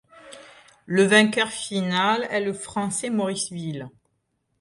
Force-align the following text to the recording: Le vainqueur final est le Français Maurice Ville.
Le 0.87 1.03
vainqueur 1.03 1.49
final 1.49 2.23
est 2.31 2.39
le 2.41 2.53
Français 2.53 3.11
Maurice 3.11 3.51
Ville. 3.51 3.87